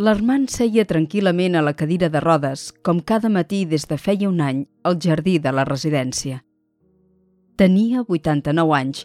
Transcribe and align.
L'Armand 0.00 0.48
seia 0.48 0.86
tranquil·lament 0.88 1.58
a 1.58 1.60
la 1.60 1.74
cadira 1.76 2.08
de 2.08 2.20
rodes, 2.24 2.60
com 2.80 3.02
cada 3.04 3.28
matí 3.28 3.66
des 3.68 3.82
de 3.84 3.98
feia 4.00 4.30
un 4.30 4.38
any, 4.40 4.62
al 4.88 4.96
jardí 4.96 5.34
de 5.44 5.52
la 5.52 5.66
residència. 5.68 6.38
Tenia 7.60 8.00
89 8.06 8.72
anys 8.78 9.02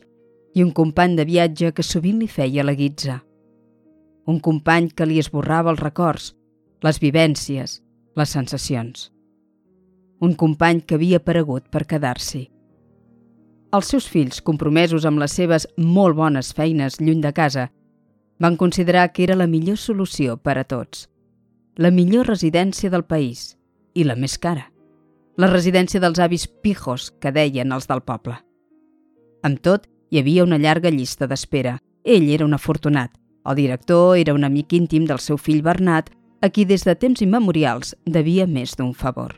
i 0.56 0.64
un 0.64 0.72
company 0.72 1.18
de 1.20 1.26
viatge 1.28 1.74
que 1.76 1.84
sovint 1.84 2.24
li 2.24 2.30
feia 2.32 2.64
la 2.64 2.78
guitza. 2.80 3.18
Un 4.32 4.40
company 4.40 4.88
que 4.96 5.10
li 5.10 5.20
esborrava 5.20 5.74
els 5.76 5.84
records, 5.84 6.32
les 6.88 7.04
vivències, 7.04 7.82
les 8.16 8.36
sensacions. 8.40 9.10
Un 10.24 10.40
company 10.40 10.80
que 10.80 10.96
havia 10.96 11.20
aparegut 11.20 11.68
per 11.76 11.84
quedar-s'hi. 11.92 12.46
Els 13.76 13.92
seus 13.92 14.08
fills, 14.08 14.40
compromesos 14.40 15.04
amb 15.04 15.20
les 15.20 15.36
seves 15.36 15.68
molt 15.76 16.16
bones 16.16 16.56
feines 16.56 17.02
lluny 17.04 17.20
de 17.20 17.36
casa, 17.36 17.68
van 18.40 18.58
considerar 18.58 19.12
que 19.14 19.24
era 19.24 19.36
la 19.36 19.48
millor 19.48 19.78
solució 19.78 20.38
per 20.38 20.58
a 20.58 20.64
tots. 20.64 21.10
La 21.76 21.92
millor 21.92 22.28
residència 22.28 22.90
del 22.90 23.04
país 23.04 23.58
i 23.94 24.04
la 24.04 24.16
més 24.16 24.38
cara. 24.38 24.70
La 25.38 25.48
residència 25.52 26.00
dels 26.00 26.20
avis 26.20 26.48
pijos, 26.48 27.12
que 27.20 27.32
deien 27.32 27.72
els 27.72 27.88
del 27.88 28.02
poble. 28.04 28.38
Amb 29.44 29.60
tot, 29.60 29.88
hi 30.10 30.20
havia 30.20 30.44
una 30.44 30.60
llarga 30.60 30.92
llista 30.92 31.28
d'espera. 31.28 31.78
Ell 32.04 32.30
era 32.30 32.46
un 32.46 32.54
afortunat. 32.54 33.12
El 33.46 33.56
director 33.56 34.18
era 34.18 34.34
un 34.34 34.44
amic 34.44 34.74
íntim 34.74 35.06
del 35.06 35.20
seu 35.20 35.38
fill 35.38 35.62
Bernat, 35.62 36.10
a 36.42 36.50
qui 36.50 36.66
des 36.66 36.86
de 36.86 36.96
temps 36.96 37.22
immemorials 37.22 37.96
devia 38.06 38.48
més 38.48 38.76
d'un 38.78 38.94
favor. 38.94 39.36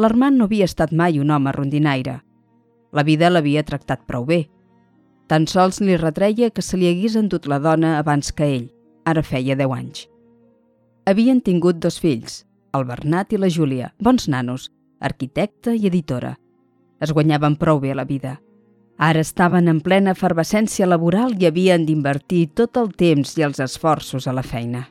L'Armand 0.00 0.38
no 0.38 0.46
havia 0.48 0.64
estat 0.64 0.92
mai 0.96 1.18
un 1.20 1.30
home 1.30 1.52
rondinaire. 1.52 2.20
La 2.92 3.02
vida 3.04 3.28
l'havia 3.30 3.64
tractat 3.66 4.06
prou 4.08 4.24
bé, 4.24 4.46
tan 5.30 5.46
sols 5.46 5.78
li 5.78 5.94
retreia 5.94 6.50
que 6.50 6.62
se 6.62 6.76
li 6.76 6.88
hagués 6.90 7.14
endut 7.14 7.46
la 7.46 7.60
dona 7.62 7.94
abans 8.00 8.32
que 8.34 8.48
ell, 8.50 8.68
ara 9.06 9.22
feia 9.22 9.54
10 9.54 9.74
anys. 9.76 10.08
Havien 11.06 11.38
tingut 11.40 11.78
dos 11.78 12.00
fills, 12.02 12.44
el 12.74 12.86
Bernat 12.88 13.32
i 13.32 13.38
la 13.38 13.50
Júlia, 13.50 13.92
bons 14.02 14.26
nanos, 14.28 14.72
arquitecta 14.98 15.74
i 15.74 15.86
editora. 15.86 16.34
Es 17.00 17.14
guanyaven 17.14 17.54
prou 17.62 17.78
bé 17.78 17.94
la 17.94 18.04
vida. 18.04 18.40
Ara 18.98 19.22
estaven 19.22 19.70
en 19.70 19.78
plena 19.80 20.16
efervescència 20.18 20.90
laboral 20.90 21.38
i 21.38 21.46
havien 21.46 21.86
d'invertir 21.86 22.50
tot 22.58 22.76
el 22.76 22.90
temps 22.92 23.38
i 23.38 23.46
els 23.46 23.62
esforços 23.62 24.26
a 24.26 24.34
la 24.34 24.42
feina. 24.42 24.88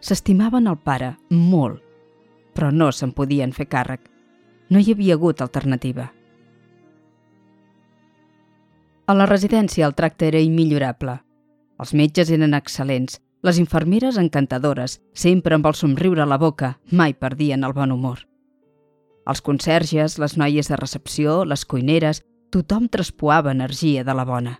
S'estimaven 0.00 0.68
el 0.70 0.76
pare, 0.76 1.14
molt, 1.32 1.80
però 2.54 2.70
no 2.70 2.92
se'n 2.92 3.16
podien 3.16 3.56
fer 3.56 3.66
càrrec. 3.72 4.04
No 4.70 4.78
hi 4.78 4.92
havia 4.92 5.16
hagut 5.16 5.40
alternativa. 5.40 6.12
A 9.10 9.14
la 9.18 9.24
residència 9.26 9.88
el 9.88 9.94
tracte 9.98 10.28
era 10.28 10.38
immillorable. 10.38 11.16
Els 11.82 11.92
metges 11.98 12.28
eren 12.30 12.52
excel·lents, 12.54 13.16
les 13.42 13.58
infermeres 13.58 14.20
encantadores, 14.20 15.00
sempre 15.24 15.56
amb 15.56 15.66
el 15.66 15.74
somriure 15.74 16.22
a 16.22 16.28
la 16.30 16.38
boca, 16.38 16.76
mai 16.92 17.16
perdien 17.18 17.66
el 17.66 17.74
bon 17.74 17.90
humor. 17.90 18.20
Els 19.26 19.42
conserges, 19.42 20.18
les 20.22 20.36
noies 20.38 20.70
de 20.70 20.78
recepció, 20.78 21.40
les 21.44 21.66
cuineres, 21.66 22.22
tothom 22.54 22.86
traspoava 22.86 23.50
energia 23.50 24.06
de 24.06 24.14
la 24.14 24.28
bona. 24.28 24.56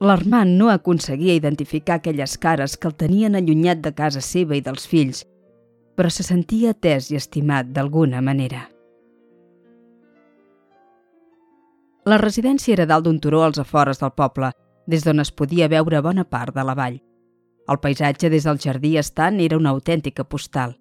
L'Armand 0.00 0.56
no 0.56 0.70
aconseguia 0.72 1.36
identificar 1.36 1.98
aquelles 2.00 2.38
cares 2.38 2.78
que 2.78 2.88
el 2.88 2.96
tenien 2.96 3.36
allunyat 3.36 3.84
de 3.84 3.92
casa 3.92 4.24
seva 4.24 4.56
i 4.56 4.64
dels 4.64 4.88
fills, 4.88 5.26
però 5.98 6.08
se 6.08 6.24
sentia 6.24 6.72
atès 6.72 7.12
i 7.12 7.20
estimat 7.20 7.76
d'alguna 7.76 8.24
manera. 8.24 8.70
La 12.04 12.18
residència 12.20 12.74
era 12.74 12.84
dalt 12.84 13.06
d'un 13.06 13.18
turó 13.20 13.42
als 13.44 13.58
afores 13.58 14.00
del 14.00 14.12
poble, 14.12 14.50
des 14.86 15.04
d'on 15.04 15.22
es 15.22 15.30
podia 15.32 15.70
veure 15.72 16.02
bona 16.04 16.24
part 16.28 16.54
de 16.54 16.64
la 16.64 16.74
vall. 16.76 16.98
El 17.64 17.80
paisatge 17.80 18.28
des 18.28 18.44
del 18.44 18.60
jardí 18.60 18.98
estant 19.00 19.40
era 19.40 19.56
una 19.56 19.70
autèntica 19.70 20.24
postal. 20.24 20.74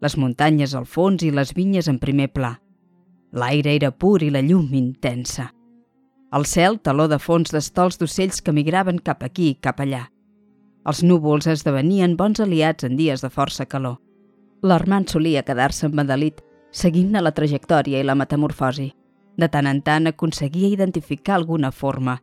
Les 0.00 0.16
muntanyes 0.16 0.74
al 0.74 0.86
fons 0.86 1.22
i 1.22 1.30
les 1.30 1.52
vinyes 1.54 1.88
en 1.92 1.98
primer 2.00 2.30
pla. 2.32 2.54
L'aire 3.32 3.74
era 3.74 3.90
pur 3.92 4.22
i 4.22 4.30
la 4.30 4.40
llum 4.40 4.72
intensa. 4.72 5.50
El 6.32 6.46
cel 6.48 6.80
taló 6.80 7.06
de 7.08 7.18
fons 7.20 7.52
d'estols 7.52 8.00
d'ocells 8.00 8.40
que 8.40 8.56
migraven 8.56 8.98
cap 9.04 9.22
aquí 9.22 9.50
i 9.50 9.58
cap 9.60 9.84
allà. 9.84 10.06
Els 10.88 11.02
núvols 11.04 11.46
esdevenien 11.52 12.16
bons 12.16 12.40
aliats 12.40 12.88
en 12.88 12.96
dies 12.96 13.20
de 13.20 13.28
força 13.28 13.68
calor. 13.68 14.00
L'Armand 14.62 15.12
solia 15.12 15.44
quedar-se 15.44 15.86
emmadalit, 15.86 16.40
seguint-ne 16.72 17.20
la 17.20 17.36
trajectòria 17.36 18.00
i 18.00 18.08
la 18.08 18.16
metamorfosi. 18.16 18.88
De 19.36 19.48
tant 19.48 19.66
en 19.66 19.80
tant 19.80 20.06
aconseguia 20.06 20.68
identificar 20.68 21.36
alguna 21.36 21.72
forma. 21.72 22.22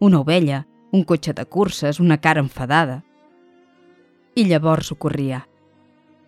Una 0.00 0.20
ovella, 0.20 0.66
un 0.92 1.04
cotxe 1.04 1.32
de 1.32 1.46
curses, 1.46 2.00
una 2.00 2.18
cara 2.18 2.40
enfadada. 2.40 3.02
I 4.34 4.44
llavors 4.44 4.92
ocorria. 4.92 5.46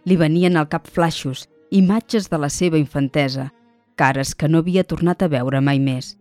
Li 0.04 0.16
venien 0.16 0.56
al 0.56 0.68
cap 0.68 0.88
flaixos, 0.88 1.48
imatges 1.70 2.28
de 2.30 2.38
la 2.38 2.48
seva 2.48 2.78
infantesa, 2.78 3.52
cares 3.96 4.34
que 4.34 4.48
no 4.48 4.58
havia 4.58 4.84
tornat 4.84 5.22
a 5.22 5.28
veure 5.28 5.60
mai 5.60 5.80
més. 5.80 6.14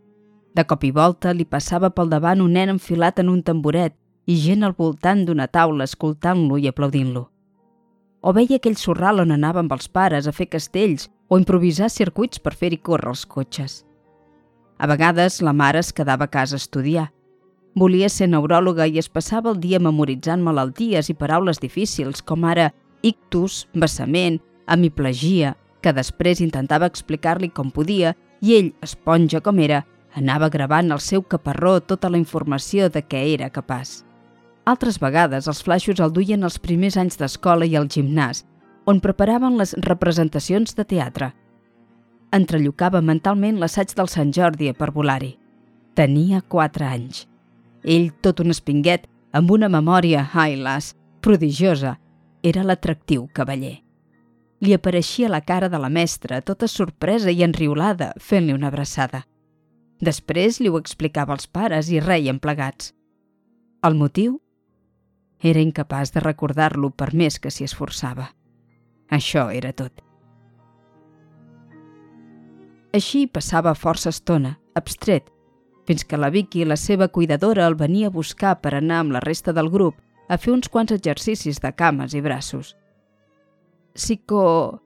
De 0.54 0.64
cop 0.64 0.84
i 0.84 0.90
volta 0.94 1.32
li 1.32 1.44
passava 1.44 1.90
pel 1.90 2.12
davant 2.12 2.40
un 2.40 2.52
nen 2.56 2.76
enfilat 2.76 3.18
en 3.18 3.28
un 3.32 3.42
tamboret 3.42 3.96
i 4.26 4.36
gent 4.40 4.62
al 4.64 4.76
voltant 4.78 5.24
d'una 5.26 5.48
taula 5.48 5.84
escoltant-lo 5.84 6.58
i 6.58 6.68
aplaudint-lo. 6.68 7.24
O 8.24 8.32
veia 8.32 8.56
aquell 8.56 8.76
sorral 8.80 9.20
on 9.20 9.34
anava 9.34 9.60
amb 9.60 9.72
els 9.76 9.88
pares 9.88 10.28
a 10.28 10.32
fer 10.32 10.46
castells 10.52 11.10
o 11.28 11.40
improvisar 11.40 11.90
circuits 11.90 12.40
per 12.40 12.54
fer-hi 12.54 12.78
córrer 12.78 13.10
els 13.12 13.26
cotxes. 13.26 13.82
A 14.84 14.86
vegades 14.86 15.40
la 15.40 15.54
mare 15.56 15.78
es 15.80 15.94
quedava 15.96 16.26
a 16.26 16.28
casa 16.28 16.56
a 16.56 16.60
estudiar. 16.60 17.06
Volia 17.74 18.10
ser 18.12 18.26
neuròloga 18.28 18.84
i 18.84 18.98
es 19.00 19.06
passava 19.08 19.48
el 19.48 19.56
dia 19.62 19.78
memoritzant 19.80 20.42
malalties 20.44 21.06
i 21.08 21.14
paraules 21.16 21.56
difícils 21.62 22.20
com 22.20 22.42
ara 22.44 22.66
ictus, 23.00 23.62
vessament, 23.72 24.42
hemiplegia, 24.68 25.54
que 25.80 25.94
després 25.96 26.42
intentava 26.44 26.84
explicar-li 26.92 27.48
com 27.48 27.70
podia 27.72 28.12
i 28.44 28.52
ell, 28.58 28.68
esponja 28.84 29.40
com 29.40 29.62
era, 29.64 29.86
anava 30.12 30.50
gravant 30.52 30.92
al 30.92 31.00
seu 31.00 31.24
caparró 31.24 31.78
tota 31.80 32.10
la 32.12 32.20
informació 32.20 32.90
de 32.92 33.00
què 33.00 33.22
era 33.30 33.48
capaç. 33.48 34.02
Altres 34.68 35.00
vegades 35.00 35.48
els 35.48 35.62
flaixos 35.64 36.02
el 36.04 36.12
duien 36.12 36.44
els 36.44 36.60
primers 36.60 37.00
anys 37.00 37.16
d'escola 37.16 37.64
i 37.64 37.72
al 37.80 37.88
gimnàs, 37.88 38.44
on 38.84 39.00
preparaven 39.00 39.56
les 39.56 39.72
representacions 39.88 40.76
de 40.76 40.84
teatre– 40.92 41.32
entrellocava 42.34 43.00
mentalment 43.00 43.60
l'assaig 43.60 43.94
del 43.94 44.10
Sant 44.10 44.32
Jordi 44.34 44.68
a 44.68 44.74
parvulari. 44.74 45.34
Tenia 45.94 46.40
quatre 46.42 46.86
anys. 46.86 47.26
Ell, 47.84 48.10
tot 48.24 48.40
un 48.42 48.50
espinguet, 48.50 49.06
amb 49.32 49.50
una 49.54 49.68
memòria, 49.68 50.28
ai 50.32 50.56
las, 50.56 50.94
prodigiosa, 51.22 51.98
era 52.42 52.64
l'atractiu 52.64 53.28
cavaller. 53.32 53.76
Li 54.64 54.72
apareixia 54.74 55.28
la 55.28 55.42
cara 55.44 55.68
de 55.68 55.78
la 55.78 55.90
mestra, 55.92 56.40
tota 56.40 56.68
sorpresa 56.68 57.30
i 57.30 57.42
enriolada, 57.44 58.12
fent-li 58.18 58.54
una 58.56 58.70
abraçada. 58.72 59.24
Després 60.00 60.60
li 60.60 60.70
ho 60.70 60.78
explicava 60.80 61.34
als 61.34 61.46
pares 61.46 61.90
i 61.92 62.00
reien 62.00 62.40
plegats. 62.40 62.94
El 63.84 63.94
motiu? 63.94 64.40
Era 65.40 65.60
incapaç 65.60 66.14
de 66.14 66.24
recordar-lo 66.24 66.90
per 66.90 67.12
més 67.14 67.38
que 67.38 67.52
s'hi 67.52 67.68
esforçava. 67.68 68.30
Això 69.12 69.50
era 69.52 69.74
tot. 69.76 70.00
Així 72.94 73.24
passava 73.26 73.74
força 73.74 74.12
estona, 74.14 74.54
abstret, 74.78 75.26
fins 75.88 76.04
que 76.06 76.18
la 76.20 76.30
Vicky, 76.30 76.62
la 76.64 76.76
seva 76.78 77.08
cuidadora, 77.08 77.66
el 77.66 77.74
venia 77.74 78.06
a 78.06 78.14
buscar 78.14 78.60
per 78.62 78.76
anar 78.78 79.00
amb 79.02 79.16
la 79.16 79.22
resta 79.24 79.52
del 79.52 79.70
grup 79.70 79.98
a 80.28 80.38
fer 80.38 80.52
uns 80.54 80.70
quants 80.70 80.94
exercicis 80.94 81.58
de 81.60 81.72
cames 81.74 82.14
i 82.14 82.22
braços. 82.24 82.74
Psico... 83.94 84.80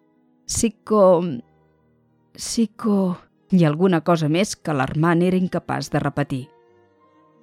psico... 0.47 1.03
psico... 2.33 2.99
i 3.53 3.65
alguna 3.65 4.03
cosa 4.05 4.29
més 4.29 4.57
que 4.57 4.73
l'Armand 4.77 5.25
era 5.25 5.37
incapaç 5.37 5.93
de 5.93 6.01
repetir. 6.03 6.43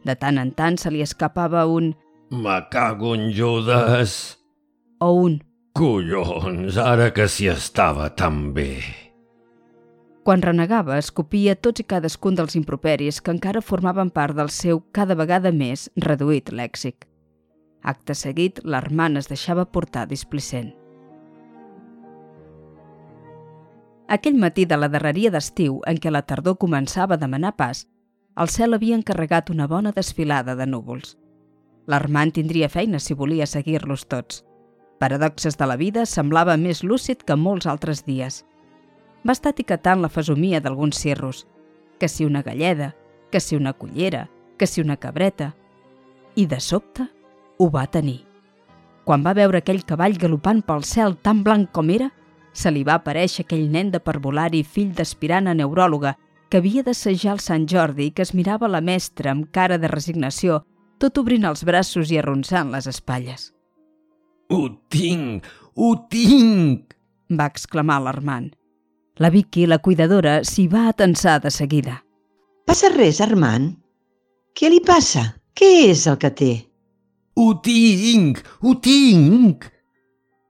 De 0.05 0.13
tant 0.17 0.37
en 0.37 0.51
tant 0.53 0.77
se 0.77 0.91
li 0.93 1.01
escapava 1.01 1.65
un... 1.65 1.93
Me 2.29 2.59
cago 2.73 3.15
en 3.15 3.31
Judes! 3.33 4.37
O 5.01 5.13
un... 5.29 5.39
Collons, 5.75 6.77
ara 6.77 7.11
que 7.13 7.29
s'hi 7.29 7.49
estava 7.53 8.09
tan 8.17 8.53
bé! 8.53 9.04
Quan 10.25 10.41
renegava, 10.41 10.95
escopia 10.97 11.53
tots 11.53 11.83
i 11.83 11.85
cadascun 11.85 12.33
dels 12.37 12.55
improperis 12.57 13.19
que 13.21 13.29
encara 13.35 13.61
formaven 13.61 14.09
part 14.09 14.33
del 14.33 14.47
seu 14.49 14.79
cada 14.97 15.13
vegada 15.19 15.51
més 15.53 15.83
reduït 16.01 16.49
lèxic. 16.49 17.05
Acte 17.85 18.15
seguit, 18.17 18.57
l'Armand 18.65 19.21
es 19.21 19.29
deixava 19.29 19.67
portar 19.69 20.07
displicent. 20.09 20.71
Aquell 24.17 24.41
matí 24.41 24.65
de 24.65 24.79
la 24.81 24.89
darreria 24.89 25.29
d'estiu, 25.29 25.77
en 25.85 26.01
què 26.01 26.09
la 26.09 26.23
tardor 26.25 26.57
començava 26.57 27.19
a 27.19 27.21
demanar 27.21 27.53
pas, 27.61 27.83
el 28.41 28.49
cel 28.49 28.73
havia 28.73 28.97
encarregat 28.97 29.53
una 29.53 29.69
bona 29.69 29.93
desfilada 29.93 30.57
de 30.57 30.65
núvols. 30.65 31.13
L'Armand 31.85 32.33
tindria 32.33 32.71
feina 32.73 32.97
si 32.97 33.13
volia 33.13 33.45
seguir-los 33.45 34.09
tots. 34.09 34.41
Paradoxes 34.97 35.61
de 35.61 35.69
la 35.69 35.77
vida 35.77 36.09
semblava 36.09 36.57
més 36.57 36.81
lúcid 36.81 37.21
que 37.21 37.37
molts 37.37 37.69
altres 37.69 38.01
dies– 38.09 38.41
va 39.25 39.33
estar 39.33 39.55
etiquetant 39.55 40.01
la 40.01 40.09
fesomia 40.09 40.61
d'alguns 40.61 40.99
cirros, 41.01 41.45
que 41.99 42.07
si 42.07 42.25
una 42.25 42.43
galleda, 42.43 42.93
que 43.31 43.39
si 43.39 43.55
una 43.55 43.73
cullera, 43.73 44.29
que 44.57 44.67
si 44.67 44.81
una 44.81 44.97
cabreta. 44.97 45.55
I 46.35 46.45
de 46.45 46.59
sobte 46.59 47.07
ho 47.57 47.69
va 47.71 47.87
tenir. 47.87 48.25
Quan 49.05 49.23
va 49.25 49.35
veure 49.37 49.61
aquell 49.61 49.83
cavall 49.85 50.17
galopant 50.17 50.61
pel 50.65 50.83
cel 50.83 51.17
tan 51.21 51.43
blanc 51.43 51.71
com 51.71 51.89
era, 51.89 52.09
se 52.53 52.71
li 52.71 52.83
va 52.87 52.99
aparèixer 52.99 53.45
aquell 53.45 53.67
nen 53.71 53.91
de 53.91 53.99
parvulari 53.99 54.63
fill 54.63 54.93
d'aspirant 54.95 55.47
a 55.47 55.53
neuròloga 55.53 56.15
que 56.49 56.61
havia 56.61 56.83
d'assajar 56.85 57.35
el 57.35 57.41
Sant 57.43 57.67
Jordi 57.67 58.09
i 58.09 58.13
que 58.15 58.23
es 58.23 58.33
mirava 58.33 58.69
la 58.71 58.81
mestra 58.81 59.31
amb 59.33 59.49
cara 59.51 59.77
de 59.81 59.89
resignació, 59.91 60.61
tot 60.97 61.17
obrint 61.19 61.45
els 61.49 61.65
braços 61.67 62.11
i 62.13 62.19
arronsant 62.21 62.71
les 62.71 62.87
espatlles. 62.87 63.51
Ho 64.49 64.69
tinc! 64.89 65.45
Ho 65.75 65.95
tinc! 66.09 66.93
va 67.29 67.49
exclamar 67.51 67.99
l'Armand. 68.05 68.53
La 69.17 69.29
Vicky, 69.29 69.65
la 69.65 69.79
cuidadora, 69.79 70.41
s'hi 70.43 70.67
va 70.67 70.89
atensar 70.89 71.39
de 71.41 71.51
seguida. 71.51 72.01
Passa 72.67 72.89
res, 72.91 73.21
Armand? 73.23 73.77
Què 74.55 74.67
li 74.71 74.81
passa? 74.83 75.23
Què 75.55 75.69
és 75.91 76.03
el 76.11 76.17
que 76.19 76.31
té? 76.35 76.51
Ho 77.39 77.53
tinc! 77.63 78.41
Ho 78.63 78.75
tinc! 78.83 79.69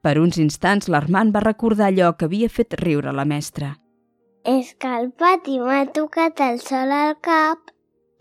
Per 0.05 0.15
uns 0.21 0.37
instants 0.41 0.89
l'Armand 0.89 1.33
va 1.33 1.43
recordar 1.45 1.91
allò 1.91 2.11
que 2.17 2.25
havia 2.29 2.49
fet 2.49 2.73
riure 2.81 3.13
la 3.13 3.25
mestra. 3.25 3.71
És 4.45 4.73
que 4.81 4.89
el 5.01 5.11
pati 5.17 5.57
m'ha 5.61 5.85
tocat 5.93 6.41
el 6.45 6.59
sol 6.61 6.93
al 6.93 7.15
cap 7.25 7.71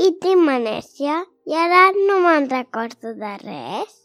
i 0.00 0.12
tinc 0.20 0.44
manèsia 0.44 1.18
i 1.48 1.56
ara 1.60 1.82
no 1.96 2.20
me'n 2.24 2.48
recordo 2.52 3.12
de 3.20 3.34
res. 3.42 4.00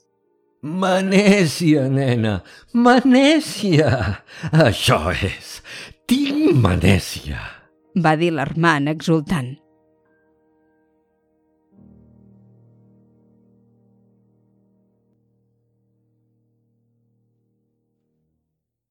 Manèsia, 0.61 1.87
nena, 1.87 2.41
manèsia. 2.75 3.91
Això 4.51 4.99
és. 5.15 5.61
Manèsia. 6.49 7.37
Va 8.01 8.15
dir 8.17 8.31
l'Armand 8.33 8.89
exultant. 8.89 9.51